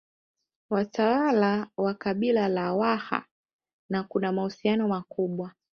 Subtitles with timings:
[0.69, 3.25] Watawala wa kabila la Waha
[3.89, 5.53] na kuna mahusiano makubwa